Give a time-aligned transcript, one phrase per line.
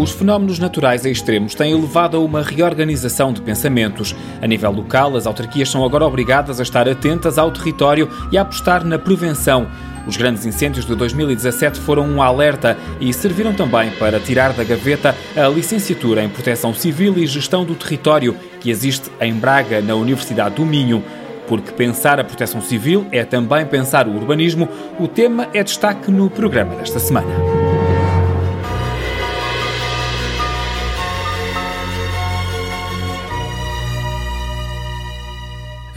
[0.00, 4.16] Os fenómenos naturais extremos têm levado a uma reorganização de pensamentos.
[4.40, 8.40] A nível local, as autarquias são agora obrigadas a estar atentas ao território e a
[8.40, 9.66] apostar na prevenção.
[10.06, 15.14] Os grandes incêndios de 2017 foram um alerta e serviram também para tirar da gaveta
[15.36, 20.54] a licenciatura em Proteção Civil e Gestão do Território, que existe em Braga, na Universidade
[20.54, 21.04] do Minho.
[21.46, 24.66] Porque pensar a proteção civil é também pensar o urbanismo,
[24.98, 27.59] o tema é destaque no programa desta semana.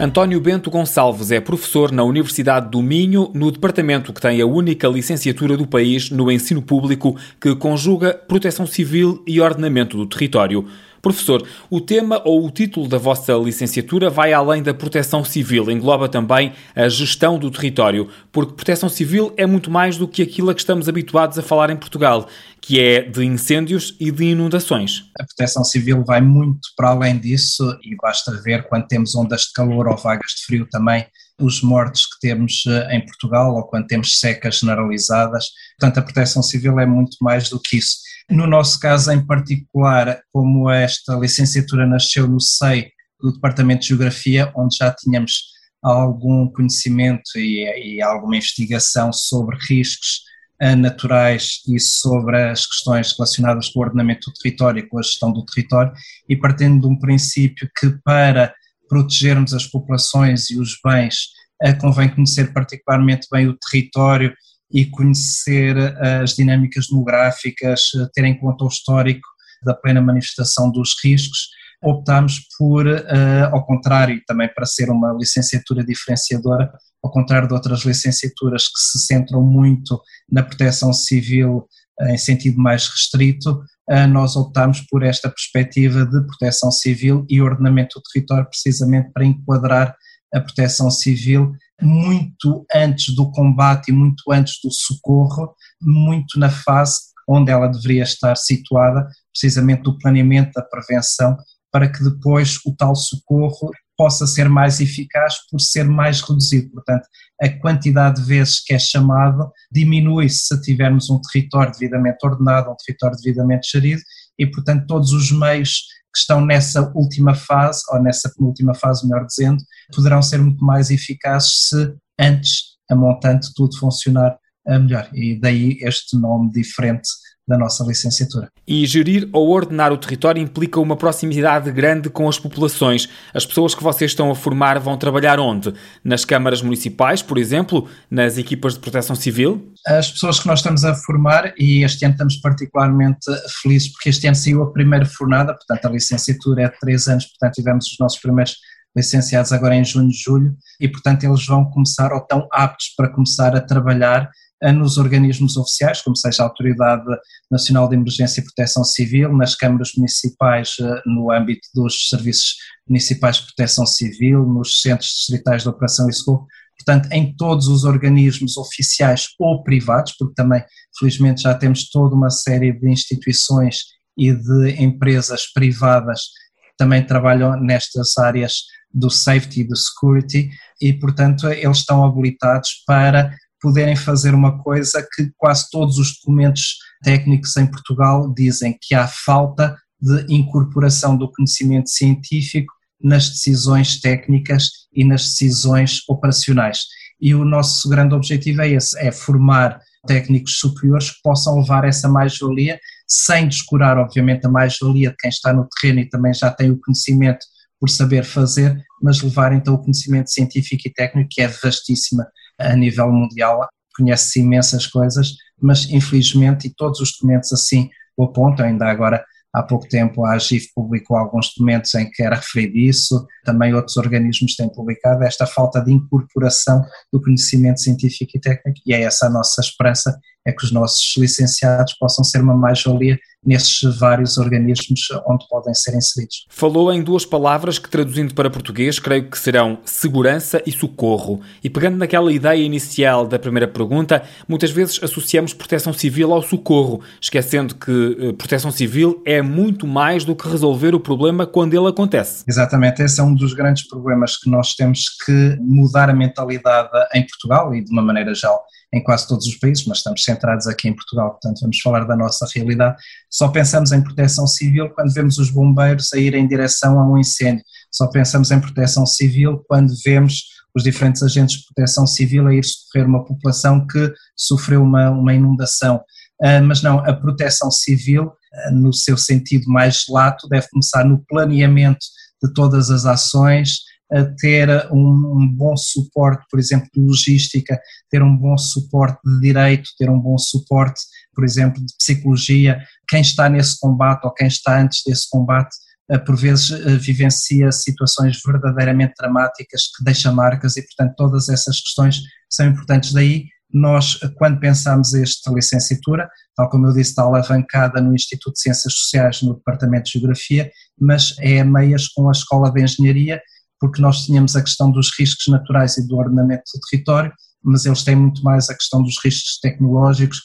[0.04, 4.86] António Bento Gonçalves é professor na Universidade do Minho, no departamento que tem a única
[4.86, 10.66] licenciatura do país no ensino público que conjuga proteção civil e ordenamento do território.
[11.04, 16.08] Professor, o tema ou o título da vossa licenciatura vai além da proteção civil, engloba
[16.08, 20.54] também a gestão do território, porque proteção civil é muito mais do que aquilo a
[20.54, 22.26] que estamos habituados a falar em Portugal,
[22.58, 25.04] que é de incêndios e de inundações.
[25.20, 29.52] A proteção civil vai muito para além disso e basta ver quando temos ondas de
[29.52, 31.04] calor ou vagas de frio também
[31.38, 35.50] os mortos que temos eh, em Portugal ou quando temos secas generalizadas.
[35.78, 37.96] Portanto, a proteção civil é muito mais do que isso.
[38.30, 44.50] No nosso caso em particular, como esta licenciatura nasceu no SEI do Departamento de Geografia,
[44.56, 50.22] onde já tínhamos algum conhecimento e, e alguma investigação sobre riscos
[50.58, 55.02] eh, naturais e sobre as questões relacionadas com o ordenamento do território e com a
[55.02, 55.92] gestão do território,
[56.28, 58.54] e partindo de um princípio que para
[58.88, 61.28] protegermos as populações e os bens
[61.62, 64.34] eh, convém conhecer particularmente bem o território
[64.74, 69.26] e conhecer eh, as dinâmicas demográficas, eh, ter em conta o histórico
[69.62, 71.48] da plena manifestação dos riscos,
[71.80, 76.72] optámos por, eh, ao contrário, também para ser uma licenciatura diferenciadora,
[77.04, 81.68] ao contrário de outras licenciaturas que se centram muito na proteção civil
[82.08, 83.62] em sentido mais restrito,
[84.10, 89.94] nós optámos por esta perspectiva de proteção civil e ordenamento do território, precisamente para enquadrar
[90.34, 97.14] a proteção civil muito antes do combate e muito antes do socorro, muito na fase
[97.28, 101.36] onde ela deveria estar situada, precisamente do planeamento da prevenção,
[101.72, 106.70] para que depois o tal socorro possa ser mais eficaz por ser mais reduzido.
[106.70, 107.06] Portanto,
[107.40, 112.76] a quantidade de vezes que é chamado diminui se tivermos um território devidamente ordenado, um
[112.84, 114.02] território devidamente gerido
[114.38, 115.84] e, portanto, todos os meios
[116.14, 119.62] que estão nessa última fase, ou nessa penúltima fase, melhor dizendo,
[119.94, 125.08] poderão ser muito mais eficazes se antes a montante tudo funcionar melhor.
[125.12, 127.08] E daí este nome diferente
[127.46, 128.48] da nossa licenciatura.
[128.66, 133.08] E gerir ou ordenar o território implica uma proximidade grande com as populações.
[133.34, 135.74] As pessoas que vocês estão a formar vão trabalhar onde?
[136.02, 137.86] Nas câmaras municipais, por exemplo?
[138.10, 139.72] Nas equipas de proteção civil?
[139.86, 143.26] As pessoas que nós estamos a formar, e este ano estamos particularmente
[143.62, 147.26] felizes porque este ano saiu a primeira fornada, portanto a licenciatura é de três anos,
[147.26, 148.56] portanto tivemos os nossos primeiros
[148.96, 153.54] licenciados agora em junho, julho, e portanto eles vão começar ou estão aptos para começar
[153.54, 154.30] a trabalhar
[154.72, 157.04] nos organismos oficiais, como seja a Autoridade
[157.50, 162.56] Nacional de Emergência e Proteção Civil, nas câmaras municipais eh, no âmbito dos serviços
[162.88, 166.46] municipais de proteção civil, nos centros distritais de operação e socorro,
[166.78, 170.62] portanto, em todos os organismos oficiais ou privados, porque também,
[170.98, 173.84] felizmente, já temos toda uma série de instituições
[174.16, 178.62] e de empresas privadas que também trabalham nestas áreas
[178.92, 180.50] do safety e do security,
[180.80, 186.76] e, portanto, eles estão habilitados para poderem fazer uma coisa que quase todos os documentos
[187.02, 192.70] técnicos em Portugal dizem que há falta de incorporação do conhecimento científico
[193.02, 196.80] nas decisões técnicas e nas decisões operacionais.
[197.18, 202.06] E o nosso grande objetivo é esse, é formar técnicos superiores que possam levar essa
[202.06, 206.70] mais-valia, sem descurar, obviamente, a mais-valia de quem está no terreno e também já tem
[206.70, 207.46] o conhecimento
[207.84, 212.26] por saber fazer, mas levar então o conhecimento científico e técnico, que é vastíssima
[212.58, 218.64] a nível mundial, conhece-se imensas coisas, mas infelizmente, e todos os documentos assim o apontam,
[218.64, 219.22] ainda agora
[219.52, 223.98] há pouco tempo a AGIF publicou alguns documentos em que era referido isso, também outros
[223.98, 226.82] organismos têm publicado esta falta de incorporação
[227.12, 231.14] do conhecimento científico e técnico, e é essa a nossa esperança, é que os nossos
[231.16, 236.46] licenciados possam ser uma mais-valia nesses vários organismos onde podem ser inseridos.
[236.48, 241.40] Falou em duas palavras que, traduzindo para português, creio que serão segurança e socorro.
[241.62, 247.02] E pegando naquela ideia inicial da primeira pergunta, muitas vezes associamos proteção civil ao socorro,
[247.20, 251.88] esquecendo que eh, proteção civil é muito mais do que resolver o problema quando ele
[251.88, 252.44] acontece.
[252.48, 257.26] Exatamente, esse é um dos grandes problemas que nós temos que mudar a mentalidade em
[257.26, 258.64] Portugal e de uma maneira geral
[258.94, 262.16] em quase todos os países, mas estamos centrados aqui em Portugal, portanto vamos falar da
[262.16, 262.96] nossa realidade.
[263.28, 267.18] Só pensamos em proteção civil quando vemos os bombeiros a ir em direção a um
[267.18, 272.54] incêndio, só pensamos em proteção civil quando vemos os diferentes agentes de proteção civil a
[272.54, 275.96] ir socorrer uma população que sofreu uma, uma inundação.
[276.42, 281.24] Uh, mas não, a proteção civil, uh, no seu sentido mais lato, deve começar no
[281.26, 282.04] planeamento
[282.42, 283.78] de todas as ações,
[284.14, 287.78] a ter um, um, bom suporte, por exemplo, de logística,
[288.08, 291.00] ter um bom suporte de direito, ter um bom suporte,
[291.34, 292.80] por exemplo, de psicologia.
[293.08, 295.74] Quem está nesse combate ou quem está antes desse combate,
[296.08, 301.80] eh, por vezes eh, vivencia situações verdadeiramente dramáticas que deixam marcas e, portanto, todas essas
[301.80, 303.12] questões são importantes.
[303.12, 308.60] Daí, nós, quando pensamos esta licenciatura, tal como eu disse, está alavancada no Instituto de
[308.60, 310.70] Ciências Sociais, no Departamento de Geografia,
[311.00, 313.42] mas é a meias com a Escola de Engenharia
[313.84, 317.30] porque nós tínhamos a questão dos riscos naturais e do ordenamento do território,
[317.62, 320.40] mas eles têm muito mais a questão dos riscos tecnológicos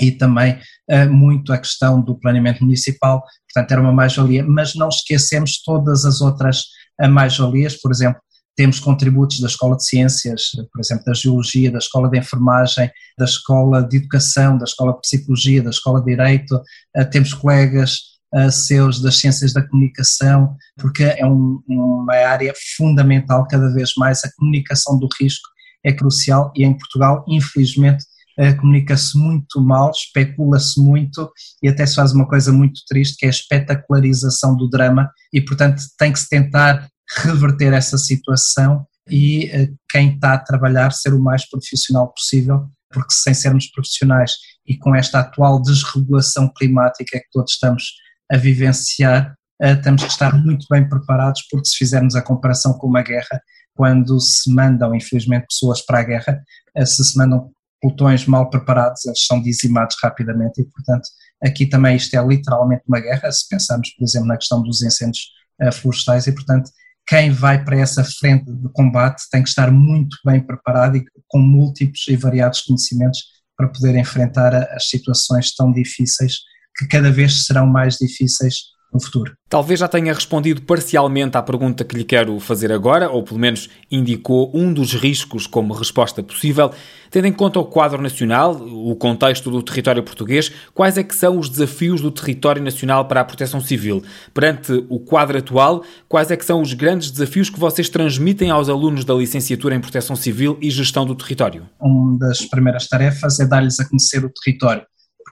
[0.00, 0.58] e também
[0.90, 6.06] uh, muito a questão do planeamento municipal, portanto era uma mais-valia, mas não esquecemos todas
[6.06, 6.62] as outras
[7.02, 8.18] uh, mais-valias, por exemplo,
[8.56, 13.26] temos contributos da Escola de Ciências, por exemplo, da Geologia, da Escola de Enfermagem, da
[13.26, 18.11] Escola de Educação, da Escola de Psicologia, da Escola de Direito, uh, temos colegas
[18.50, 24.24] seus das ciências da comunicação, porque é um, uma área fundamental cada vez mais.
[24.24, 25.48] A comunicação do risco
[25.84, 28.04] é crucial e em Portugal, infelizmente,
[28.38, 31.30] uh, comunica-se muito mal, especula-se muito
[31.62, 35.40] e até se faz uma coisa muito triste que é a espetacularização do drama e,
[35.40, 36.88] portanto, tem que se tentar
[37.18, 43.12] reverter essa situação e uh, quem está a trabalhar ser o mais profissional possível, porque
[43.12, 44.32] sem sermos profissionais
[44.66, 48.01] e com esta atual desregulação climática que todos estamos
[48.32, 52.86] a vivenciar, uh, temos que estar muito bem preparados, porque se fizermos a comparação com
[52.86, 53.42] uma guerra,
[53.74, 56.42] quando se mandam, infelizmente, pessoas para a guerra,
[56.78, 57.50] uh, se se mandam
[57.80, 61.08] pelotões mal preparados, eles são dizimados rapidamente e, portanto,
[61.42, 65.26] aqui também isto é literalmente uma guerra, se pensarmos, por exemplo, na questão dos incêndios
[65.60, 66.70] uh, florestais e, portanto,
[67.06, 71.38] quem vai para essa frente de combate tem que estar muito bem preparado e com
[71.38, 73.20] múltiplos e variados conhecimentos
[73.56, 76.38] para poder enfrentar as situações tão difíceis
[76.76, 79.32] que cada vez serão mais difíceis no futuro.
[79.48, 83.68] Talvez já tenha respondido parcialmente à pergunta que lhe quero fazer agora, ou pelo menos
[83.90, 86.70] indicou um dos riscos como resposta possível.
[87.10, 91.38] Tendo em conta o quadro nacional, o contexto do território português, quais é que são
[91.38, 94.02] os desafios do território nacional para a proteção civil?
[94.32, 98.68] Perante o quadro atual, quais é que são os grandes desafios que vocês transmitem aos
[98.68, 101.68] alunos da licenciatura em proteção civil e gestão do território?
[101.80, 104.82] Uma das primeiras tarefas é dar-lhes a conhecer o território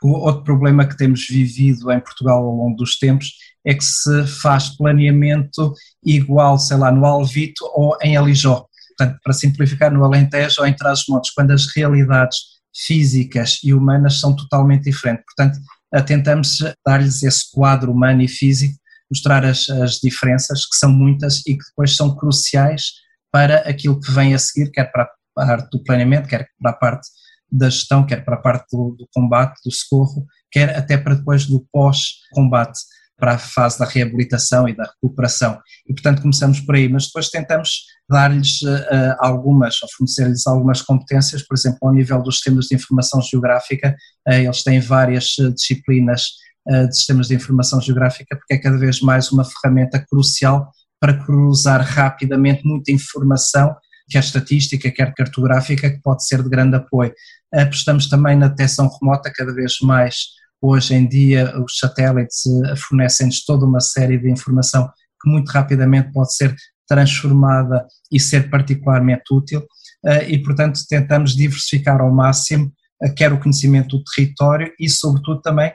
[0.09, 3.33] outro problema que temos vivido em Portugal ao longo dos tempos
[3.65, 5.75] é que se faz planeamento
[6.05, 8.67] igual, sei lá, no Alvito ou em Alijó.
[8.97, 12.39] Portanto, para simplificar, no Alentejo ou em Trás-os-Montes, quando as realidades
[12.75, 15.25] físicas e humanas são totalmente diferentes.
[15.25, 15.59] Portanto,
[16.07, 18.79] tentamos dar-lhes esse quadro humano e físico,
[19.11, 22.93] mostrar as, as diferenças, que são muitas e que depois são cruciais
[23.33, 26.75] para aquilo que vem a seguir, quer para a parte do planeamento, quer para a
[26.75, 27.09] parte
[27.51, 31.47] da gestão, quer para a parte do, do combate, do socorro, quer até para depois
[31.47, 32.81] do pós-combate,
[33.19, 35.61] para a fase da reabilitação e da recuperação.
[35.87, 41.43] E, portanto, começamos por aí, mas depois tentamos dar-lhes uh, algumas, ou fornecer-lhes algumas competências,
[41.47, 43.95] por exemplo, ao nível dos sistemas de informação geográfica,
[44.27, 46.29] uh, eles têm várias disciplinas
[46.67, 51.81] de sistemas de informação geográfica, porque é cada vez mais uma ferramenta crucial para cruzar
[51.81, 53.75] rapidamente muita informação
[54.11, 57.13] quer estatística, quer cartográfica, que pode ser de grande apoio.
[57.55, 63.45] Apostamos também na detecção remota, cada vez mais hoje em dia os satélites eh, fornecem-nos
[63.45, 64.91] toda uma série de informação
[65.23, 66.55] que muito rapidamente pode ser
[66.87, 69.65] transformada e ser particularmente útil
[70.05, 75.41] eh, e portanto tentamos diversificar ao máximo eh, quer o conhecimento do território e sobretudo
[75.41, 75.73] também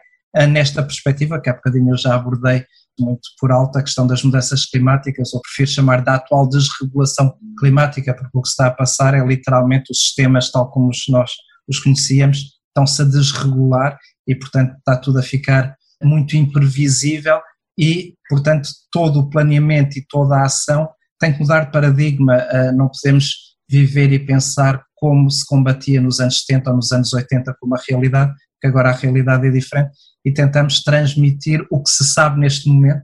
[0.52, 2.66] nesta perspectiva que há bocadinho eu já abordei
[3.00, 8.14] muito por alto a questão das mudanças climáticas, ou prefiro chamar da atual desregulação climática,
[8.14, 11.32] porque o que está a passar é literalmente os sistemas, tal como nós
[11.68, 13.98] os conhecíamos, estão-se a desregular
[14.28, 17.40] e, portanto, está tudo a ficar muito imprevisível
[17.78, 22.36] e, portanto, todo o planeamento e toda a ação tem que mudar de paradigma.
[22.36, 27.14] Ah, não podemos viver e pensar como se combatia nos anos 70 ou nos anos
[27.14, 29.92] 80 como a realidade, que agora a realidade é diferente
[30.24, 33.04] e tentamos transmitir o que se sabe neste momento,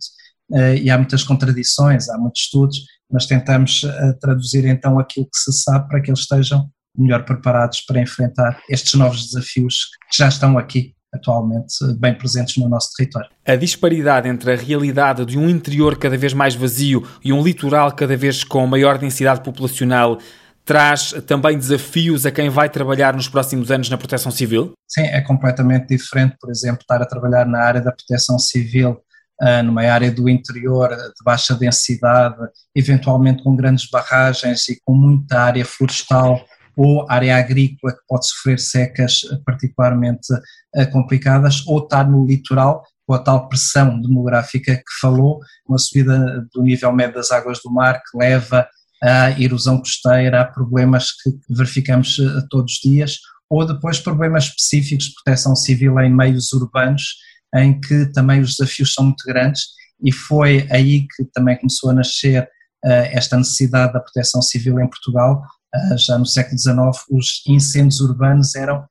[0.53, 2.79] eh, e há muitas contradições, há muitos estudos,
[3.11, 7.81] mas tentamos eh, traduzir então aquilo que se sabe para que eles estejam melhor preparados
[7.81, 13.29] para enfrentar estes novos desafios que já estão aqui atualmente bem presentes no nosso território.
[13.45, 17.91] A disparidade entre a realidade de um interior cada vez mais vazio e um litoral
[17.91, 20.17] cada vez com maior densidade populacional
[20.65, 24.73] traz também desafios a quem vai trabalhar nos próximos anos na proteção civil?
[24.87, 29.01] Sim, é completamente diferente, por exemplo, estar a trabalhar na área da proteção civil
[29.41, 32.37] uh, numa área do interior de baixa densidade,
[32.75, 36.45] eventualmente com grandes barragens e com muita área florestal
[36.77, 43.15] ou área agrícola que pode sofrer secas particularmente uh, complicadas, ou estar no litoral com
[43.15, 48.01] a tal pressão demográfica que falou, uma subida do nível médio das águas do mar
[48.01, 48.67] que leva
[49.03, 53.17] à erosão costeira, a problemas que verificamos uh, todos os dias,
[53.49, 57.15] ou depois problemas específicos de proteção civil em meios urbanos,
[57.55, 59.63] em que também os desafios são muito grandes
[60.01, 64.87] e foi aí que também começou a nascer uh, esta necessidade da proteção civil em
[64.87, 65.41] Portugal.
[65.75, 68.85] Uh, já no século XIX, os incêndios urbanos eram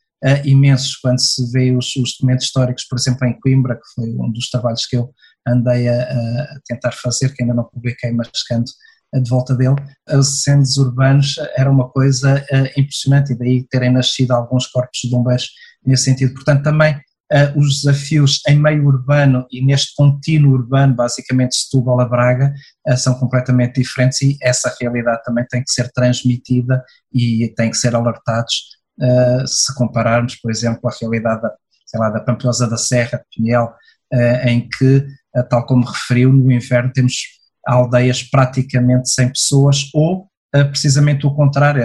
[0.44, 0.96] imensos.
[0.96, 4.50] Quando se vê os, os, documentos históricos, por exemplo, em Coimbra, que foi um dos
[4.50, 5.10] trabalhos que eu
[5.48, 8.66] andei a, a tentar fazer, que ainda não publiquei, mas chegando
[9.12, 9.76] de volta dele,
[10.08, 12.44] os incêndios urbanos era uma coisa
[12.76, 15.50] impressionante e daí terem nascido alguns corpos de bombeiros
[15.84, 16.34] nesse sentido.
[16.34, 16.94] Portanto, também
[17.32, 22.52] uh, os desafios em meio urbano e neste contínuo urbano, basicamente Setúbal a Braga,
[22.88, 27.76] uh, são completamente diferentes e essa realidade também tem que ser transmitida e tem que
[27.76, 28.54] ser alertados
[29.00, 31.52] uh, se compararmos, por exemplo, a realidade da,
[31.86, 33.72] sei lá, da Pampilhosa da Serra, de Pinhel,
[34.44, 35.06] em que,
[35.48, 37.14] tal como referiu, no inverno temos
[37.72, 40.28] aldeias praticamente sem pessoas ou
[40.70, 41.84] precisamente o contrário,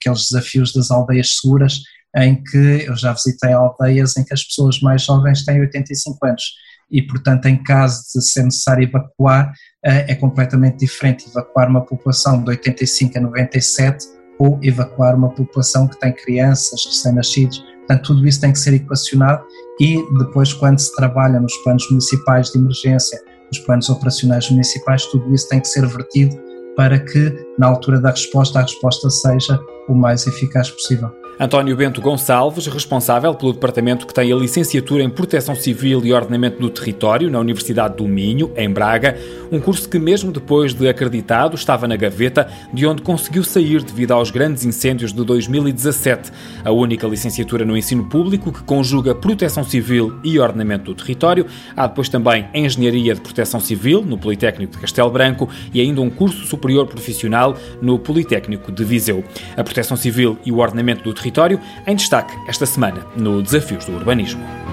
[0.00, 1.80] aqueles desafios das aldeias seguras
[2.16, 6.42] em que eu já visitei aldeias em que as pessoas mais jovens têm 85 anos
[6.90, 9.52] e, portanto, em caso de ser necessário evacuar,
[9.84, 14.06] eh, é completamente diferente evacuar uma população de 85 a 97
[14.38, 17.58] ou evacuar uma população que tem crianças, recém-nascidos.
[17.58, 19.44] Portanto, tudo isso tem que ser equacionado
[19.80, 25.32] e depois, quando se trabalha nos planos municipais de emergência, nos planos operacionais municipais, tudo
[25.34, 26.36] isso tem que ser vertido
[26.76, 31.10] para que, na altura da resposta, a resposta seja o mais eficaz possível.
[31.40, 36.60] António Bento Gonçalves, responsável pelo departamento que tem a licenciatura em Proteção Civil e Ordenamento
[36.60, 39.16] do Território na Universidade do Minho, em Braga,
[39.52, 44.10] um curso que, mesmo depois de acreditado, estava na gaveta, de onde conseguiu sair devido
[44.10, 46.32] aos grandes incêndios de 2017.
[46.64, 51.46] A única licenciatura no ensino público que conjuga Proteção Civil e Ordenamento do Território.
[51.76, 56.10] Há depois também Engenharia de Proteção Civil, no Politécnico de Castelo Branco, e ainda um
[56.10, 59.22] curso superior profissional no Politécnico de Viseu.
[59.56, 63.84] A Proteção Civil e o Ordenamento do Território território, em destaque esta semana no Desafios
[63.84, 64.67] do Urbanismo.